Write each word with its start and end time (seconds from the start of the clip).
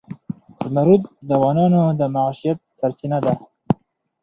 زمرد 0.63 1.01
د 1.27 1.29
افغانانو 1.37 1.81
د 1.99 2.01
معیشت 2.15 2.59
سرچینه 2.79 3.17
ده. 3.25 3.33